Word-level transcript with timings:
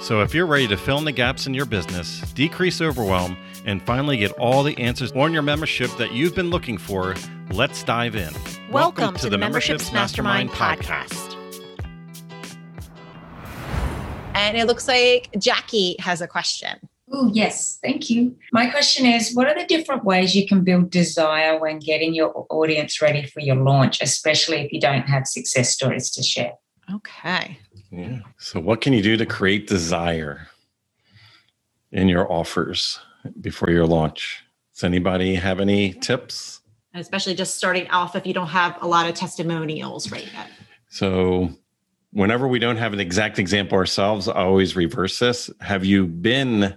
So, 0.00 0.22
if 0.22 0.32
you're 0.32 0.46
ready 0.46 0.68
to 0.68 0.76
fill 0.76 0.98
in 0.98 1.04
the 1.04 1.12
gaps 1.12 1.48
in 1.48 1.54
your 1.54 1.66
business, 1.66 2.20
decrease 2.32 2.80
overwhelm, 2.80 3.36
and 3.64 3.82
finally 3.82 4.16
get 4.16 4.30
all 4.32 4.62
the 4.62 4.78
answers 4.78 5.10
on 5.12 5.32
your 5.32 5.42
membership 5.42 5.90
that 5.96 6.12
you've 6.12 6.36
been 6.36 6.50
looking 6.50 6.78
for, 6.78 7.16
let's 7.50 7.82
dive 7.82 8.14
in. 8.14 8.32
Welcome, 8.70 8.72
Welcome 8.72 9.14
to, 9.14 9.20
to, 9.22 9.26
the, 9.26 9.30
the 9.30 9.38
Memberships, 9.38 9.92
Mastermind, 9.92 10.50
Mastermind 10.50 10.80
podcast. 10.80 11.34
And 14.34 14.56
it 14.56 14.68
looks 14.68 14.86
like 14.86 15.30
Jackie 15.36 15.96
has 15.98 16.20
a 16.20 16.28
question. 16.28 16.78
Oh, 17.12 17.30
yes. 17.34 17.78
Thank 17.82 18.08
you. 18.08 18.36
My 18.52 18.70
question 18.70 19.04
is 19.04 19.34
What 19.34 19.48
are 19.48 19.54
the 19.54 19.66
different 19.66 20.04
ways 20.04 20.36
you 20.36 20.46
can 20.46 20.62
build 20.62 20.90
desire 20.90 21.58
when 21.58 21.80
getting 21.80 22.14
your 22.14 22.46
audience 22.50 23.02
ready 23.02 23.26
for 23.26 23.40
your 23.40 23.56
launch, 23.56 24.00
especially 24.00 24.58
if 24.58 24.72
you 24.72 24.80
don't 24.80 25.08
have 25.08 25.26
success 25.26 25.70
stories 25.70 26.10
to 26.12 26.22
share? 26.22 26.52
Okay. 26.94 27.58
Yeah. 27.90 28.18
So, 28.38 28.60
what 28.60 28.80
can 28.80 28.92
you 28.92 29.02
do 29.02 29.16
to 29.16 29.26
create 29.26 29.66
desire 29.66 30.48
in 31.90 32.08
your 32.08 32.30
offers 32.30 32.98
before 33.40 33.70
your 33.70 33.86
launch? 33.86 34.42
Does 34.74 34.84
anybody 34.84 35.34
have 35.34 35.60
any 35.60 35.94
tips? 35.94 36.60
Especially 36.94 37.34
just 37.34 37.56
starting 37.56 37.88
off 37.90 38.16
if 38.16 38.26
you 38.26 38.34
don't 38.34 38.48
have 38.48 38.76
a 38.82 38.86
lot 38.86 39.08
of 39.08 39.14
testimonials 39.14 40.10
right 40.12 40.28
yet. 40.32 40.50
So, 40.90 41.50
whenever 42.12 42.46
we 42.46 42.58
don't 42.58 42.76
have 42.76 42.92
an 42.92 43.00
exact 43.00 43.38
example 43.38 43.78
ourselves, 43.78 44.28
I 44.28 44.42
always 44.42 44.76
reverse 44.76 45.18
this. 45.18 45.50
Have 45.60 45.84
you 45.84 46.06
been 46.06 46.76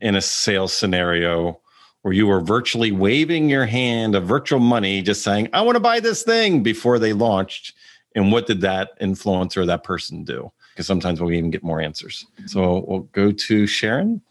in 0.00 0.16
a 0.16 0.20
sales 0.20 0.72
scenario 0.72 1.60
where 2.02 2.14
you 2.14 2.26
were 2.26 2.40
virtually 2.40 2.92
waving 2.92 3.48
your 3.48 3.66
hand 3.66 4.14
of 4.14 4.24
virtual 4.24 4.60
money, 4.60 5.02
just 5.02 5.22
saying, 5.22 5.48
I 5.52 5.62
want 5.62 5.76
to 5.76 5.80
buy 5.80 6.00
this 6.00 6.22
thing 6.22 6.62
before 6.62 6.98
they 6.98 7.12
launched? 7.12 7.74
and 8.14 8.32
what 8.32 8.46
did 8.46 8.60
that 8.62 8.98
influencer 9.00 9.58
or 9.58 9.66
that 9.66 9.84
person 9.84 10.24
do 10.24 10.50
because 10.78 10.86
sometimes 10.86 11.20
we'll 11.20 11.32
even 11.32 11.50
get 11.50 11.64
more 11.64 11.80
answers. 11.80 12.24
So 12.46 12.84
we'll 12.86 13.00
go 13.10 13.32
to 13.32 13.66
sharon. 13.66 14.22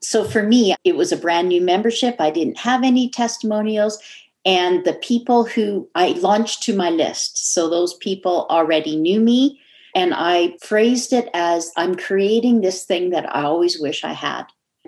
So 0.00 0.22
for 0.24 0.44
me 0.44 0.76
it 0.84 0.94
was 0.94 1.10
a 1.10 1.16
brand 1.16 1.48
new 1.48 1.60
membership. 1.60 2.14
I 2.20 2.30
didn't 2.30 2.58
have 2.58 2.84
any 2.84 3.10
testimonials 3.10 3.98
and 4.46 4.84
the 4.84 4.92
people 4.92 5.44
who 5.44 5.88
i 5.94 6.08
launched 6.08 6.62
to 6.62 6.76
my 6.76 6.90
list 6.90 7.54
so 7.54 7.70
those 7.70 7.94
people 7.94 8.46
already 8.50 8.94
knew 8.94 9.18
me 9.18 9.58
and 9.94 10.12
i 10.14 10.54
phrased 10.60 11.14
it 11.14 11.30
as 11.32 11.72
i'm 11.78 11.94
creating 11.94 12.60
this 12.60 12.84
thing 12.84 13.08
that 13.08 13.24
i 13.34 13.42
always 13.42 13.80
wish 13.80 14.04
i 14.04 14.12
had 14.12 14.44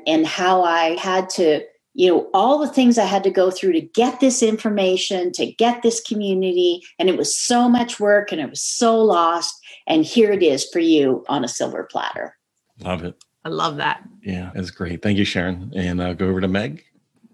and 0.06 0.26
how 0.26 0.62
i 0.62 0.94
had 0.98 1.30
to 1.30 1.62
you 1.94 2.10
know 2.10 2.28
all 2.34 2.58
the 2.58 2.68
things 2.68 2.98
i 2.98 3.04
had 3.06 3.24
to 3.24 3.30
go 3.30 3.50
through 3.50 3.72
to 3.72 3.80
get 3.80 4.20
this 4.20 4.42
information 4.42 5.32
to 5.32 5.46
get 5.46 5.80
this 5.82 6.02
community 6.02 6.82
and 6.98 7.08
it 7.08 7.16
was 7.16 7.34
so 7.34 7.66
much 7.66 7.98
work 7.98 8.30
and 8.32 8.42
it 8.42 8.50
was 8.50 8.60
so 8.60 9.00
lost 9.00 9.64
and 9.86 10.04
here 10.04 10.30
it 10.32 10.42
is 10.42 10.64
for 10.64 10.78
you 10.80 11.24
on 11.28 11.44
a 11.44 11.48
silver 11.48 11.84
platter. 11.84 12.36
Love 12.80 13.04
it. 13.04 13.14
I 13.44 13.48
love 13.48 13.76
that. 13.76 14.02
Yeah 14.22 14.50
that's 14.54 14.70
great. 14.70 15.02
Thank 15.02 15.18
you 15.18 15.24
sharon. 15.24 15.72
And 15.76 16.02
i'll 16.02 16.14
go 16.14 16.28
over 16.28 16.40
to 16.40 16.48
meg. 16.48 16.84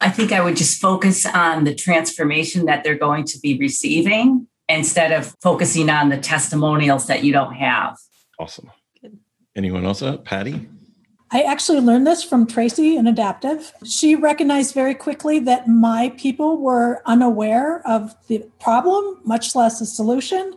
I 0.01 0.11
think 0.11 0.33
i 0.33 0.41
would 0.41 0.57
just 0.57 0.81
focus 0.81 1.25
on 1.27 1.65
the 1.65 1.75
transformation 1.75 2.67
that 2.67 2.83
they're 2.85 2.99
going 2.99 3.25
to 3.27 3.39
be 3.39 3.59
receiving 3.59 4.47
instead 4.69 5.13
of 5.13 5.35
focusing 5.41 5.91
on 5.91 6.09
the 6.09 6.19
testimonials 6.19 7.07
that 7.07 7.25
you 7.25 7.33
don't 7.33 7.55
have. 7.55 7.97
Awesome. 8.39 8.71
Good. 9.01 9.19
anyone 9.57 9.85
else 9.85 10.03
uh, 10.03 10.17
patty 10.19 10.69
I 11.35 11.41
actually 11.43 11.81
learned 11.81 12.07
this 12.07 12.23
from 12.23 12.47
Tracy 12.47 12.95
in 12.97 13.07
Adaptive. 13.07 13.73
She 13.85 14.15
recognized 14.15 14.75
very 14.75 14.95
quickly 14.95 15.39
that 15.41 15.67
my 15.67 16.11
people 16.19 16.59
were 16.59 17.01
unaware 17.07 17.81
of 17.87 18.15
the 18.27 18.45
problem, 18.61 19.19
much 19.25 19.55
less 19.55 19.81
a 19.81 19.87
solution. 19.87 20.55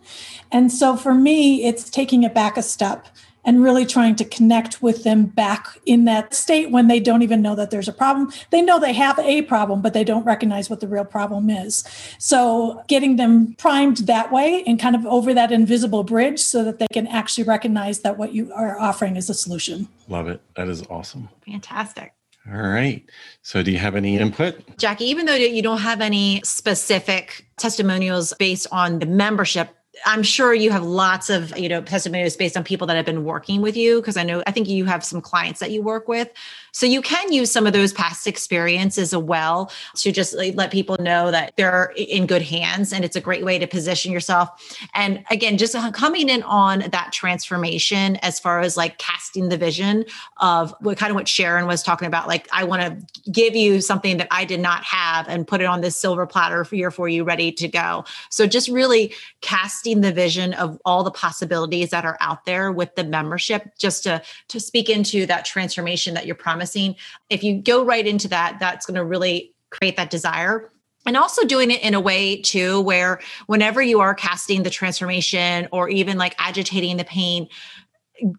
And 0.52 0.70
so 0.70 0.94
for 0.94 1.14
me, 1.14 1.64
it's 1.64 1.88
taking 1.88 2.24
it 2.24 2.34
back 2.34 2.58
a 2.58 2.62
step 2.62 3.08
and 3.46 3.62
really 3.62 3.86
trying 3.86 4.16
to 4.16 4.24
connect 4.24 4.82
with 4.82 5.04
them 5.04 5.24
back 5.24 5.78
in 5.86 6.04
that 6.04 6.34
state 6.34 6.70
when 6.72 6.88
they 6.88 6.98
don't 6.98 7.22
even 7.22 7.40
know 7.40 7.54
that 7.54 7.70
there's 7.70 7.88
a 7.88 7.92
problem. 7.92 8.30
They 8.50 8.60
know 8.60 8.78
they 8.80 8.92
have 8.92 9.18
a 9.20 9.42
problem, 9.42 9.80
but 9.80 9.94
they 9.94 10.04
don't 10.04 10.24
recognize 10.24 10.68
what 10.68 10.80
the 10.80 10.88
real 10.88 11.04
problem 11.04 11.48
is. 11.48 11.84
So, 12.18 12.82
getting 12.88 13.16
them 13.16 13.54
primed 13.54 13.98
that 13.98 14.32
way 14.32 14.64
and 14.66 14.78
kind 14.78 14.96
of 14.96 15.06
over 15.06 15.32
that 15.32 15.52
invisible 15.52 16.02
bridge 16.02 16.40
so 16.40 16.64
that 16.64 16.80
they 16.80 16.88
can 16.92 17.06
actually 17.06 17.44
recognize 17.44 18.00
that 18.00 18.18
what 18.18 18.34
you 18.34 18.52
are 18.52 18.78
offering 18.78 19.16
is 19.16 19.30
a 19.30 19.34
solution. 19.34 19.88
Love 20.08 20.28
it. 20.28 20.42
That 20.56 20.68
is 20.68 20.84
awesome. 20.90 21.28
Fantastic. 21.46 22.12
All 22.52 22.60
right. 22.60 23.04
So, 23.42 23.62
do 23.62 23.70
you 23.70 23.78
have 23.78 23.94
any 23.94 24.18
input? 24.18 24.76
Jackie, 24.76 25.06
even 25.06 25.26
though 25.26 25.34
you 25.34 25.62
don't 25.62 25.80
have 25.80 26.00
any 26.00 26.40
specific 26.44 27.46
testimonials 27.56 28.34
based 28.38 28.66
on 28.72 28.98
the 28.98 29.06
membership, 29.06 29.70
I'm 30.04 30.22
sure 30.22 30.52
you 30.52 30.70
have 30.70 30.84
lots 30.84 31.30
of, 31.30 31.56
you 31.58 31.68
know, 31.68 31.80
testimonials 31.80 32.36
based 32.36 32.56
on 32.56 32.64
people 32.64 32.86
that 32.88 32.96
have 32.96 33.06
been 33.06 33.24
working 33.24 33.62
with 33.62 33.76
you. 33.76 34.02
Cause 34.02 34.16
I 34.16 34.24
know, 34.24 34.42
I 34.46 34.50
think 34.50 34.68
you 34.68 34.84
have 34.84 35.04
some 35.04 35.20
clients 35.20 35.60
that 35.60 35.70
you 35.70 35.82
work 35.82 36.06
with. 36.08 36.30
So 36.72 36.84
you 36.84 37.00
can 37.00 37.32
use 37.32 37.50
some 37.50 37.66
of 37.66 37.72
those 37.72 37.94
past 37.94 38.26
experiences 38.26 39.14
as 39.14 39.16
well 39.16 39.72
to 39.94 40.12
just 40.12 40.34
let 40.34 40.70
people 40.70 40.96
know 41.00 41.30
that 41.30 41.54
they're 41.56 41.94
in 41.96 42.26
good 42.26 42.42
hands. 42.42 42.92
And 42.92 43.04
it's 43.04 43.16
a 43.16 43.20
great 43.20 43.44
way 43.44 43.58
to 43.58 43.66
position 43.66 44.12
yourself. 44.12 44.50
And 44.92 45.24
again, 45.30 45.56
just 45.56 45.74
coming 45.94 46.28
in 46.28 46.42
on 46.42 46.80
that 46.90 47.12
transformation 47.12 48.16
as 48.16 48.38
far 48.38 48.60
as 48.60 48.76
like 48.76 48.98
casting 48.98 49.48
the 49.48 49.56
vision 49.56 50.04
of 50.36 50.74
what 50.80 50.98
kind 50.98 51.10
of 51.10 51.14
what 51.14 51.28
Sharon 51.28 51.66
was 51.66 51.82
talking 51.82 52.08
about. 52.08 52.28
Like, 52.28 52.46
I 52.52 52.64
want 52.64 52.82
to 52.82 53.30
give 53.30 53.56
you 53.56 53.80
something 53.80 54.18
that 54.18 54.28
I 54.30 54.44
did 54.44 54.60
not 54.60 54.84
have 54.84 55.26
and 55.28 55.48
put 55.48 55.62
it 55.62 55.64
on 55.64 55.80
this 55.80 55.96
silver 55.96 56.26
platter 56.26 56.64
for 56.64 56.74
you 56.74 56.90
for 56.90 57.08
you 57.08 57.24
ready 57.24 57.52
to 57.52 57.68
go. 57.68 58.04
So 58.28 58.46
just 58.46 58.68
really 58.68 59.14
casting 59.40 59.85
the 59.94 60.12
vision 60.12 60.52
of 60.54 60.78
all 60.84 61.04
the 61.04 61.10
possibilities 61.10 61.90
that 61.90 62.04
are 62.04 62.18
out 62.20 62.44
there 62.44 62.70
with 62.70 62.94
the 62.96 63.04
membership, 63.04 63.70
just 63.78 64.02
to 64.02 64.22
to 64.48 64.60
speak 64.60 64.90
into 64.90 65.26
that 65.26 65.44
transformation 65.44 66.14
that 66.14 66.26
you're 66.26 66.34
promising 66.34 66.56
promising. 66.56 66.96
If 67.30 67.44
you 67.44 67.60
go 67.60 67.84
right 67.84 68.06
into 68.06 68.28
that, 68.28 68.58
that's 68.60 68.86
going 68.86 68.96
to 68.96 69.04
really 69.04 69.52
create 69.70 69.96
that 69.96 70.10
desire 70.10 70.70
and 71.04 71.16
also 71.16 71.44
doing 71.44 71.70
it 71.70 71.82
in 71.82 71.94
a 71.94 72.00
way 72.00 72.40
too 72.40 72.80
where 72.80 73.20
whenever 73.46 73.82
you 73.82 74.00
are 74.00 74.14
casting 74.14 74.62
the 74.62 74.70
transformation 74.70 75.68
or 75.72 75.88
even 75.88 76.18
like 76.18 76.34
agitating 76.38 76.96
the 76.96 77.04
pain 77.04 77.48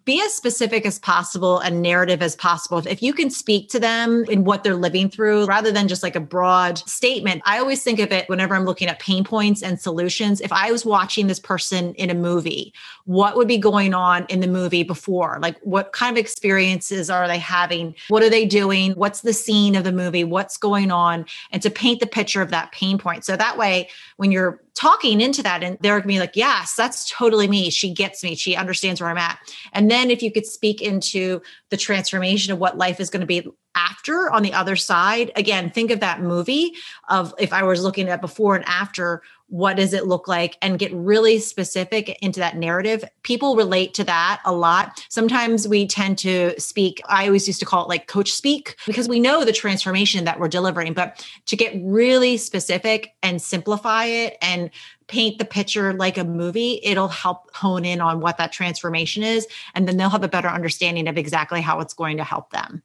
be 0.04 0.22
as 0.22 0.34
specific 0.34 0.86
as 0.86 1.00
possible 1.00 1.60
and 1.60 1.82
narrative 1.82 2.22
as 2.22 2.36
possible. 2.36 2.80
If 2.80 3.04
you 3.04 3.14
can 3.14 3.30
speak 3.30 3.70
to 3.70 3.80
them 3.80 4.26
in 4.30 4.44
what 4.44 4.64
they're 4.64 4.76
living 4.76 5.10
through 5.10 5.46
rather 5.46 5.72
than 5.72 5.88
just 5.88 6.04
like 6.04 6.16
a 6.16 6.20
broad 6.20 6.80
statement, 6.80 7.42
I 7.46 7.60
always 7.60 7.84
think 7.84 8.00
of 8.00 8.12
it 8.12 8.28
whenever 8.28 8.56
I'm 8.56 8.66
looking 8.66 8.88
at 8.88 9.00
pain 9.00 9.24
points 9.24 9.62
and 9.62 9.80
solutions. 9.80 10.42
If 10.42 10.52
I 10.52 10.72
was 10.72 10.86
watching 10.86 11.28
this 11.28 11.40
person 11.40 11.94
in 11.96 12.10
a 12.10 12.16
movie, 12.16 12.74
what 13.06 13.36
would 13.36 13.48
be 13.48 13.58
going 13.58 13.94
on 13.94 14.26
in 14.30 14.40
the 14.40 14.48
movie 14.48 14.84
before? 14.84 15.38
Like, 15.42 15.58
what 15.60 15.94
kind 15.94 16.18
of 16.18 16.20
experiences 16.20 17.10
are 17.10 17.28
they 17.28 17.40
having? 17.40 17.96
What 18.08 18.24
are 18.24 18.30
they 18.30 18.46
doing? 18.46 18.94
What's 18.94 19.22
the 19.22 19.34
scene 19.34 19.76
of 19.76 19.84
the 19.84 19.92
movie? 19.92 20.24
What's 20.24 20.58
going 20.58 20.92
on? 20.92 21.26
And 21.52 21.62
to 21.62 21.70
paint 21.70 22.00
the 22.00 22.08
picture 22.08 22.42
of 22.42 22.50
that 22.50 22.72
pain 22.72 22.98
point. 22.98 23.26
So 23.26 23.36
that 23.38 23.58
way, 23.58 23.90
when 24.18 24.32
you're 24.32 24.62
talking 24.78 25.22
into 25.22 25.42
that 25.42 25.64
and 25.64 25.78
they're 25.82 26.00
gonna 26.00 26.08
be 26.08 26.20
like 26.20 26.36
yes 26.36 26.76
that's 26.76 27.10
totally 27.10 27.48
me. 27.48 27.70
She 27.70 27.94
gets 27.94 28.24
me. 28.24 28.36
She 28.36 28.56
understands 28.56 29.02
where 29.02 29.10
i'm 29.10 29.18
at. 29.18 29.40
And 29.74 29.90
then 29.90 30.12
if 30.12 30.22
you 30.22 30.32
could 30.32 30.46
speak 30.46 30.82
into 30.82 31.42
the 31.70 31.78
transformation 31.78 32.54
of 32.54 32.60
what 32.60 32.78
life 32.78 33.00
is 33.00 33.10
going 33.10 33.22
to 33.22 33.28
be 33.28 33.48
after 33.76 34.32
on 34.32 34.42
the 34.42 34.54
other 34.54 34.76
side 34.76 35.32
again 35.36 35.70
think 35.70 35.92
of 35.92 36.00
that 36.00 36.20
movie 36.20 36.72
of 37.10 37.34
if 37.38 37.54
i 37.54 37.62
was 37.62 37.84
looking 37.84 38.10
at 38.10 38.22
before 38.22 38.56
and 38.56 38.66
after 38.68 39.22
what 39.48 39.78
does 39.78 39.94
it 39.94 40.06
look 40.06 40.28
like 40.28 40.58
and 40.62 40.80
get 40.80 40.94
really 40.94 41.40
specific 41.40 42.18
into 42.22 42.40
that 42.40 42.58
narrative. 42.58 43.04
People 43.24 43.56
relate 43.56 43.94
to 43.96 44.04
that 44.04 44.42
a 44.46 44.54
lot. 44.54 45.04
Sometimes 45.10 45.68
we 45.68 45.88
tend 45.88 46.18
to 46.18 46.54
speak 46.60 47.02
i 47.08 47.26
always 47.26 47.48
used 47.48 47.60
to 47.60 47.66
call 47.66 47.84
it 47.84 47.90
like 47.90 48.08
coach 48.08 48.32
speak 48.32 48.76
because 48.86 49.08
we 49.08 49.20
know 49.20 49.44
the 49.44 49.52
transformation 49.52 50.26
that 50.26 50.40
we're 50.40 50.48
delivering 50.48 50.94
but 50.94 51.26
to 51.46 51.56
get 51.56 51.74
really 51.84 52.38
specific 52.38 53.14
and 53.24 53.42
simplify 53.42 54.06
it 54.06 54.38
and 54.42 54.70
paint 55.08 55.40
the 55.40 55.46
picture 55.46 55.94
like 55.94 56.18
a 56.18 56.24
movie 56.24 56.80
it'll 56.84 57.08
help 57.08 57.54
hone 57.56 57.86
in 57.86 58.02
on 58.02 58.20
what 58.20 58.38
that 58.38 58.52
transformation 58.52 59.24
is 59.24 59.48
and 59.76 59.88
then 59.88 59.98
they'll 59.98 60.10
have 60.10 60.24
a 60.24 60.28
better 60.28 60.50
understanding 60.50 61.08
of 61.08 61.18
exactly 61.18 61.62
how 61.62 61.80
it's 61.80 61.94
going 61.94 62.18
to 62.18 62.24
help 62.24 62.52
them 62.52 62.84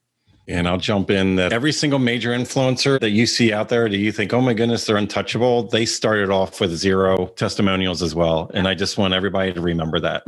And 0.48 0.66
I'll 0.66 0.78
jump 0.78 1.10
in 1.10 1.36
that 1.36 1.52
every 1.52 1.72
single 1.72 2.00
major 2.00 2.30
influencer 2.30 2.98
that 2.98 3.10
you 3.10 3.26
see 3.26 3.52
out 3.52 3.68
there, 3.68 3.88
do 3.88 3.96
you 3.96 4.10
think, 4.10 4.32
oh 4.32 4.40
my 4.40 4.54
goodness, 4.54 4.86
they're 4.86 4.96
untouchable? 4.96 5.64
They 5.64 5.86
started 5.86 6.30
off 6.30 6.60
with 6.60 6.74
zero 6.74 7.26
testimonials 7.36 8.02
as 8.02 8.14
well. 8.14 8.50
And 8.52 8.66
I 8.66 8.74
just 8.74 8.98
want 8.98 9.14
everybody 9.14 9.52
to 9.52 9.60
remember 9.60 10.00
that 10.00 10.24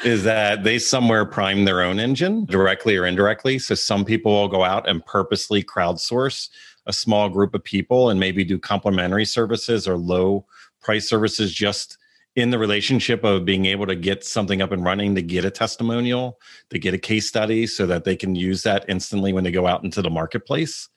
is 0.04 0.24
that 0.24 0.64
they 0.64 0.80
somewhere 0.80 1.24
prime 1.24 1.64
their 1.64 1.80
own 1.80 2.00
engine 2.00 2.44
directly 2.46 2.96
or 2.96 3.06
indirectly. 3.06 3.60
So 3.60 3.76
some 3.76 4.04
people 4.04 4.32
will 4.32 4.48
go 4.48 4.64
out 4.64 4.88
and 4.88 5.04
purposely 5.06 5.62
crowdsource 5.62 6.48
a 6.86 6.92
small 6.92 7.28
group 7.28 7.54
of 7.54 7.62
people 7.62 8.10
and 8.10 8.18
maybe 8.18 8.42
do 8.42 8.58
complimentary 8.58 9.26
services 9.26 9.86
or 9.86 9.96
low 9.96 10.44
price 10.80 11.08
services 11.08 11.52
just 11.52 11.98
in 12.38 12.50
the 12.50 12.58
relationship 12.58 13.24
of 13.24 13.44
being 13.44 13.64
able 13.64 13.84
to 13.84 13.96
get 13.96 14.22
something 14.22 14.62
up 14.62 14.70
and 14.70 14.84
running 14.84 15.12
to 15.12 15.20
get 15.20 15.44
a 15.44 15.50
testimonial, 15.50 16.38
to 16.70 16.78
get 16.78 16.94
a 16.94 16.98
case 16.98 17.26
study 17.26 17.66
so 17.66 17.84
that 17.84 18.04
they 18.04 18.14
can 18.14 18.36
use 18.36 18.62
that 18.62 18.84
instantly 18.86 19.32
when 19.32 19.42
they 19.42 19.50
go 19.50 19.66
out 19.66 19.82
into 19.82 20.00
the 20.00 20.08
marketplace. 20.08 20.88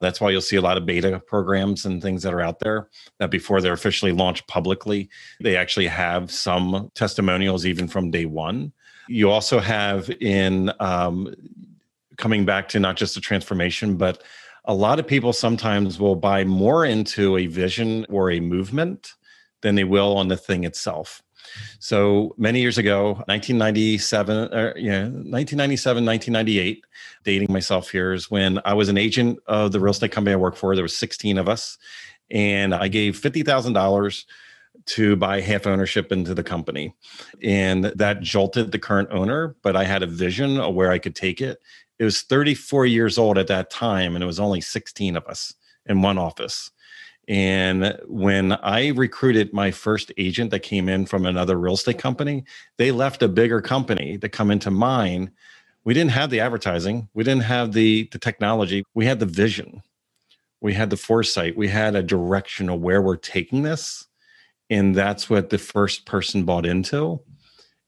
That's 0.00 0.20
why 0.20 0.30
you'll 0.30 0.40
see 0.40 0.56
a 0.56 0.60
lot 0.60 0.76
of 0.76 0.86
beta 0.86 1.20
programs 1.20 1.86
and 1.86 2.02
things 2.02 2.24
that 2.24 2.34
are 2.34 2.40
out 2.40 2.58
there 2.58 2.88
that 3.20 3.30
before 3.30 3.60
they're 3.60 3.74
officially 3.74 4.10
launched 4.10 4.48
publicly, 4.48 5.08
they 5.40 5.56
actually 5.56 5.86
have 5.86 6.32
some 6.32 6.90
testimonials 6.96 7.64
even 7.64 7.86
from 7.86 8.10
day 8.10 8.24
one. 8.24 8.72
You 9.06 9.30
also 9.30 9.60
have 9.60 10.10
in 10.20 10.72
um, 10.80 11.32
coming 12.16 12.44
back 12.44 12.68
to 12.70 12.80
not 12.80 12.96
just 12.96 13.14
the 13.14 13.20
transformation, 13.20 13.96
but 13.96 14.24
a 14.64 14.74
lot 14.74 14.98
of 14.98 15.06
people 15.06 15.32
sometimes 15.32 16.00
will 16.00 16.16
buy 16.16 16.42
more 16.42 16.84
into 16.84 17.36
a 17.38 17.46
vision 17.46 18.04
or 18.08 18.32
a 18.32 18.40
movement 18.40 19.14
than 19.62 19.74
they 19.74 19.84
will 19.84 20.16
on 20.16 20.28
the 20.28 20.36
thing 20.36 20.64
itself. 20.64 21.22
So 21.78 22.34
many 22.36 22.60
years 22.60 22.78
ago, 22.78 23.12
1997, 23.26 24.54
or, 24.54 24.74
yeah, 24.76 25.02
1997, 25.02 26.04
1998, 26.04 26.84
dating 27.24 27.52
myself 27.52 27.90
here 27.90 28.12
is 28.12 28.30
when 28.30 28.60
I 28.64 28.74
was 28.74 28.88
an 28.88 28.98
agent 28.98 29.38
of 29.46 29.72
the 29.72 29.80
real 29.80 29.92
estate 29.92 30.12
company 30.12 30.34
I 30.34 30.36
work 30.36 30.56
for. 30.56 30.74
There 30.74 30.82
was 30.82 30.96
16 30.96 31.38
of 31.38 31.48
us, 31.48 31.78
and 32.30 32.74
I 32.74 32.88
gave 32.88 33.18
$50,000 33.18 34.24
to 34.86 35.16
buy 35.16 35.40
half 35.40 35.66
ownership 35.66 36.12
into 36.12 36.34
the 36.34 36.42
company. 36.42 36.94
And 37.42 37.84
that 37.84 38.20
jolted 38.20 38.72
the 38.72 38.78
current 38.78 39.10
owner, 39.10 39.56
but 39.62 39.76
I 39.76 39.84
had 39.84 40.02
a 40.02 40.06
vision 40.06 40.58
of 40.58 40.74
where 40.74 40.90
I 40.90 40.98
could 40.98 41.14
take 41.14 41.40
it. 41.40 41.58
It 41.98 42.04
was 42.04 42.22
34 42.22 42.86
years 42.86 43.18
old 43.18 43.38
at 43.38 43.48
that 43.48 43.70
time, 43.70 44.14
and 44.14 44.22
it 44.22 44.26
was 44.26 44.40
only 44.40 44.60
16 44.60 45.16
of 45.16 45.26
us 45.26 45.54
in 45.86 46.02
one 46.02 46.18
office. 46.18 46.70
And 47.28 48.00
when 48.06 48.52
I 48.52 48.88
recruited 48.88 49.52
my 49.52 49.70
first 49.70 50.10
agent 50.16 50.50
that 50.50 50.60
came 50.60 50.88
in 50.88 51.04
from 51.04 51.26
another 51.26 51.58
real 51.58 51.74
estate 51.74 51.98
company, 51.98 52.44
they 52.78 52.90
left 52.90 53.22
a 53.22 53.28
bigger 53.28 53.60
company 53.60 54.16
to 54.18 54.30
come 54.30 54.50
into 54.50 54.70
mine. 54.70 55.30
We 55.84 55.92
didn't 55.92 56.12
have 56.12 56.30
the 56.30 56.40
advertising, 56.40 57.08
we 57.12 57.24
didn't 57.24 57.44
have 57.44 57.72
the, 57.72 58.08
the 58.12 58.18
technology, 58.18 58.82
we 58.94 59.04
had 59.04 59.20
the 59.20 59.26
vision, 59.26 59.82
we 60.62 60.72
had 60.72 60.88
the 60.88 60.96
foresight, 60.96 61.56
we 61.56 61.68
had 61.68 61.94
a 61.94 62.02
direction 62.02 62.70
of 62.70 62.80
where 62.80 63.02
we're 63.02 63.16
taking 63.16 63.62
this. 63.62 64.06
And 64.70 64.94
that's 64.94 65.28
what 65.30 65.50
the 65.50 65.58
first 65.58 66.06
person 66.06 66.44
bought 66.44 66.66
into. 66.66 67.20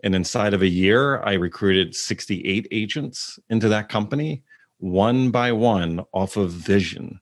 And 0.02 0.14
inside 0.14 0.54
of 0.54 0.62
a 0.62 0.68
year, 0.68 1.22
I 1.22 1.34
recruited 1.34 1.94
68 1.94 2.68
agents 2.70 3.38
into 3.48 3.68
that 3.68 3.88
company, 3.88 4.44
one 4.78 5.30
by 5.30 5.52
one 5.52 6.04
off 6.12 6.36
of 6.36 6.50
vision 6.50 7.20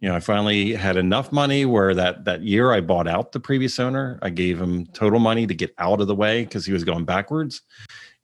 you 0.00 0.08
know, 0.08 0.14
I 0.14 0.20
finally 0.20 0.74
had 0.74 0.96
enough 0.96 1.32
money 1.32 1.64
where 1.64 1.94
that 1.94 2.26
that 2.26 2.42
year 2.42 2.72
I 2.72 2.80
bought 2.82 3.08
out 3.08 3.32
the 3.32 3.40
previous 3.40 3.78
owner. 3.78 4.18
I 4.20 4.28
gave 4.28 4.60
him 4.60 4.86
total 4.86 5.18
money 5.18 5.46
to 5.46 5.54
get 5.54 5.74
out 5.78 6.00
of 6.00 6.06
the 6.06 6.14
way 6.14 6.44
because 6.44 6.66
he 6.66 6.72
was 6.72 6.84
going 6.84 7.04
backwards. 7.06 7.62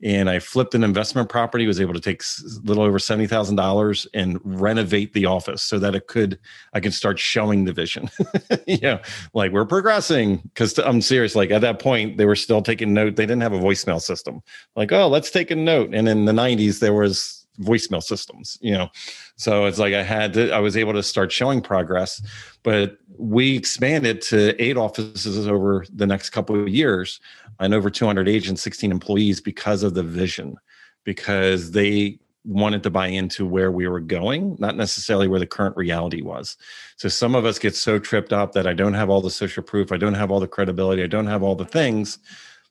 And 0.04 0.28
I 0.28 0.40
flipped 0.40 0.74
an 0.74 0.82
investment 0.82 1.28
property, 1.28 1.66
was 1.66 1.80
able 1.80 1.94
to 1.94 2.00
take 2.00 2.22
a 2.22 2.66
little 2.66 2.82
over 2.82 2.98
seventy 2.98 3.26
thousand 3.26 3.56
dollars 3.56 4.06
and 4.12 4.38
renovate 4.44 5.14
the 5.14 5.26
office 5.26 5.62
so 5.62 5.78
that 5.78 5.94
it 5.94 6.08
could 6.08 6.38
I 6.74 6.80
could 6.80 6.92
start 6.92 7.18
showing 7.18 7.64
the 7.64 7.72
vision. 7.72 8.10
you 8.66 8.78
know, 8.82 9.00
like 9.32 9.52
we're 9.52 9.64
progressing. 9.64 10.38
Because 10.38 10.76
I'm 10.78 11.00
serious. 11.00 11.34
Like 11.34 11.52
at 11.52 11.62
that 11.62 11.78
point, 11.78 12.18
they 12.18 12.26
were 12.26 12.36
still 12.36 12.60
taking 12.60 12.92
note. 12.92 13.16
They 13.16 13.24
didn't 13.24 13.42
have 13.42 13.54
a 13.54 13.60
voicemail 13.60 14.00
system. 14.00 14.42
Like, 14.76 14.92
oh, 14.92 15.08
let's 15.08 15.30
take 15.30 15.50
a 15.50 15.56
note. 15.56 15.94
And 15.94 16.06
in 16.06 16.26
the 16.26 16.32
'90s, 16.32 16.80
there 16.80 16.92
was 16.92 17.41
voicemail 17.62 18.02
systems 18.02 18.58
you 18.60 18.72
know? 18.72 18.88
So 19.36 19.66
it's 19.66 19.78
like 19.78 19.94
i 19.94 20.02
had 20.02 20.32
to 20.34 20.50
i 20.52 20.58
was 20.58 20.76
able 20.76 20.92
to 20.92 21.02
start 21.02 21.32
showing 21.32 21.60
progress 21.60 22.22
but 22.62 22.98
we 23.18 23.56
expanded 23.56 24.20
to 24.22 24.60
eight 24.62 24.76
offices 24.76 25.46
over 25.46 25.84
the 25.94 26.06
next 26.06 26.30
couple 26.30 26.60
of 26.60 26.68
years 26.68 27.20
and 27.60 27.74
over 27.74 27.90
200 27.90 28.28
agents 28.28 28.62
16 28.62 28.90
employees 28.90 29.40
because 29.40 29.82
of 29.82 29.94
the 29.94 30.02
vision 30.02 30.56
because 31.04 31.72
they 31.72 32.18
wanted 32.44 32.82
to 32.82 32.90
buy 32.90 33.06
into 33.06 33.46
where 33.46 33.70
we 33.70 33.86
were 33.86 34.00
going 34.00 34.56
not 34.58 34.76
necessarily 34.76 35.28
where 35.28 35.38
the 35.38 35.46
current 35.46 35.76
reality 35.76 36.22
was. 36.22 36.56
So 36.96 37.08
some 37.08 37.36
of 37.36 37.44
us 37.44 37.58
get 37.58 37.76
so 37.76 37.98
tripped 37.98 38.32
up 38.32 38.52
that 38.52 38.66
i 38.66 38.72
don't 38.72 38.94
have 38.94 39.10
all 39.10 39.20
the 39.20 39.30
social 39.30 39.62
proof 39.62 39.92
i 39.92 39.96
don't 39.96 40.14
have 40.14 40.30
all 40.30 40.40
the 40.40 40.48
credibility 40.48 41.02
i 41.02 41.06
don't 41.06 41.26
have 41.26 41.42
all 41.42 41.54
the 41.54 41.64
things 41.64 42.18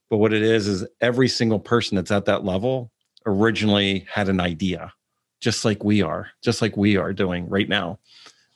but 0.10 0.18
what 0.18 0.34
it 0.34 0.42
is 0.42 0.68
is 0.68 0.86
every 1.00 1.30
single 1.30 1.60
person 1.60 1.96
that's 1.96 2.12
at 2.12 2.26
that 2.26 2.44
level 2.44 2.92
originally 3.26 4.06
had 4.12 4.30
an 4.30 4.40
idea, 4.40 4.94
just 5.40 5.66
like 5.66 5.84
we 5.84 6.02
are, 6.02 6.30
just 6.42 6.62
like 6.62 6.78
we 6.78 6.98
are 6.98 7.14
doing 7.14 7.48
right 7.50 7.70
now. 7.70 8.00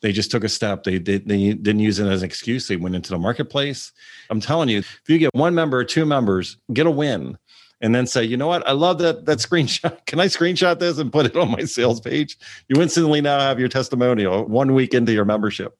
They 0.01 0.11
just 0.11 0.29
took 0.29 0.43
a 0.43 0.49
step. 0.49 0.83
They, 0.83 0.97
they, 0.99 1.17
they 1.17 1.53
didn't 1.53 1.79
use 1.79 1.99
it 1.99 2.07
as 2.07 2.21
an 2.21 2.27
excuse. 2.27 2.67
They 2.67 2.75
went 2.75 2.95
into 2.95 3.09
the 3.09 3.17
marketplace. 3.17 3.91
I'm 4.29 4.39
telling 4.39 4.69
you, 4.69 4.79
if 4.79 5.03
you 5.07 5.17
get 5.17 5.33
one 5.33 5.55
member, 5.55 5.77
or 5.77 5.83
two 5.83 6.05
members, 6.05 6.57
get 6.73 6.85
a 6.85 6.91
win, 6.91 7.37
and 7.81 7.93
then 7.93 8.05
say, 8.05 8.23
you 8.23 8.37
know 8.37 8.47
what, 8.47 8.67
I 8.67 8.71
love 8.71 8.99
that 8.99 9.25
that 9.25 9.39
screenshot. 9.39 10.05
Can 10.05 10.19
I 10.19 10.27
screenshot 10.27 10.79
this 10.79 10.97
and 10.97 11.11
put 11.11 11.25
it 11.25 11.35
on 11.35 11.51
my 11.51 11.63
sales 11.65 11.99
page? 11.99 12.37
You 12.67 12.81
instantly 12.81 13.21
now 13.21 13.39
have 13.39 13.59
your 13.59 13.69
testimonial 13.69 14.45
one 14.45 14.73
week 14.73 14.93
into 14.93 15.11
your 15.11 15.25
membership 15.25 15.77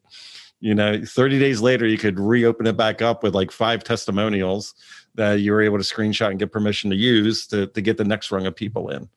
you 0.59 0.73
know 0.73 1.01
30 1.03 1.39
days 1.39 1.61
later 1.61 1.85
you 1.85 1.97
could 1.97 2.19
reopen 2.19 2.67
it 2.67 2.77
back 2.77 3.01
up 3.01 3.23
with 3.23 3.35
like 3.35 3.51
five 3.51 3.83
testimonials 3.83 4.73
that 5.15 5.39
you 5.39 5.51
were 5.51 5.61
able 5.61 5.77
to 5.77 5.83
screenshot 5.83 6.29
and 6.29 6.39
get 6.39 6.51
permission 6.51 6.89
to 6.89 6.95
use 6.95 7.47
to, 7.47 7.67
to 7.67 7.81
get 7.81 7.97
the 7.97 8.03
next 8.03 8.31
rung 8.31 8.45
of 8.45 8.55
people 8.55 8.89
in. 8.89 9.09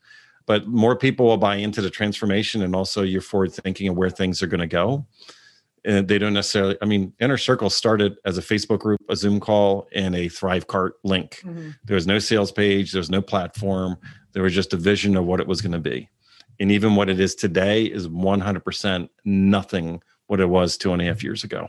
But 0.46 0.66
more 0.66 0.96
people 0.96 1.26
will 1.26 1.36
buy 1.36 1.56
into 1.56 1.82
the 1.82 1.90
transformation 1.90 2.62
and 2.62 2.74
also 2.74 3.02
your 3.02 3.20
forward 3.20 3.52
thinking 3.52 3.88
of 3.88 3.96
where 3.96 4.10
things 4.10 4.42
are 4.42 4.46
going 4.46 4.60
to 4.60 4.66
go. 4.66 5.06
And 5.84 6.08
they 6.08 6.18
don't 6.18 6.34
necessarily 6.34 6.76
i 6.82 6.84
mean 6.84 7.12
inner 7.20 7.38
circle 7.38 7.70
started 7.70 8.16
as 8.24 8.36
a 8.36 8.42
facebook 8.42 8.80
group 8.80 9.00
a 9.08 9.14
zoom 9.14 9.38
call 9.38 9.86
and 9.94 10.14
a 10.14 10.26
thrivecart 10.26 10.92
link. 11.04 11.40
Mm-hmm. 11.44 11.70
there 11.84 11.94
was 11.94 12.06
no 12.06 12.18
sales 12.18 12.50
page 12.50 12.92
there 12.92 13.00
was 13.00 13.10
no 13.10 13.22
platform. 13.22 13.96
There 14.32 14.42
was 14.42 14.54
just 14.54 14.74
a 14.74 14.76
vision 14.76 15.16
of 15.16 15.24
what 15.24 15.40
it 15.40 15.46
was 15.46 15.60
going 15.60 15.72
to 15.72 15.78
be. 15.78 16.08
And 16.60 16.72
even 16.72 16.96
what 16.96 17.08
it 17.08 17.20
is 17.20 17.34
today 17.34 17.84
is 17.84 18.08
100% 18.08 19.08
nothing 19.24 20.02
what 20.28 20.40
it 20.40 20.48
was 20.48 20.76
two 20.76 20.92
and 20.92 21.02
a 21.02 21.04
half 21.04 21.22
years 21.22 21.44
ago. 21.44 21.68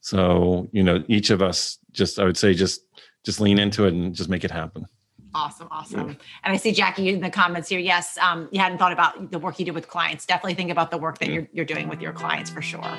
So, 0.00 0.68
you 0.72 0.82
know, 0.82 1.04
each 1.08 1.30
of 1.30 1.42
us 1.42 1.78
just, 1.92 2.18
I 2.18 2.24
would 2.24 2.36
say, 2.36 2.54
just, 2.54 2.82
just 3.24 3.40
lean 3.40 3.58
into 3.58 3.84
it 3.84 3.94
and 3.94 4.14
just 4.14 4.28
make 4.28 4.44
it 4.44 4.50
happen. 4.50 4.86
Awesome, 5.34 5.68
awesome. 5.70 6.08
Yeah. 6.08 6.14
And 6.44 6.54
I 6.54 6.56
see 6.56 6.72
Jackie 6.72 7.08
in 7.08 7.20
the 7.20 7.30
comments 7.30 7.68
here. 7.68 7.80
Yes, 7.80 8.16
um, 8.18 8.48
you 8.52 8.60
hadn't 8.60 8.78
thought 8.78 8.92
about 8.92 9.32
the 9.32 9.38
work 9.38 9.58
you 9.58 9.64
did 9.64 9.74
with 9.74 9.88
clients. 9.88 10.26
Definitely 10.26 10.54
think 10.54 10.70
about 10.70 10.90
the 10.90 10.98
work 10.98 11.18
that 11.18 11.28
yeah. 11.28 11.34
you're, 11.34 11.48
you're 11.52 11.64
doing 11.64 11.88
with 11.88 12.00
your 12.00 12.12
clients 12.12 12.50
for 12.50 12.62
sure. 12.62 12.96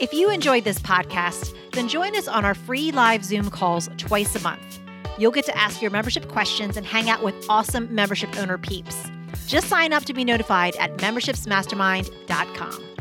If 0.00 0.12
you 0.12 0.30
enjoyed 0.30 0.64
this 0.64 0.80
podcast, 0.80 1.54
then 1.72 1.88
join 1.88 2.16
us 2.16 2.28
on 2.28 2.44
our 2.44 2.54
free 2.54 2.90
live 2.90 3.24
Zoom 3.24 3.48
calls 3.48 3.88
twice 3.96 4.34
a 4.34 4.40
month. 4.40 4.80
You'll 5.18 5.30
get 5.30 5.46
to 5.46 5.56
ask 5.56 5.80
your 5.80 5.90
membership 5.90 6.28
questions 6.28 6.76
and 6.76 6.84
hang 6.84 7.08
out 7.08 7.22
with 7.22 7.34
awesome 7.48 7.94
membership 7.94 8.36
owner 8.36 8.58
peeps. 8.58 9.08
Just 9.46 9.68
sign 9.68 9.92
up 9.92 10.04
to 10.04 10.12
be 10.12 10.24
notified 10.24 10.76
at 10.76 10.96
membershipsmastermind.com. 10.96 12.95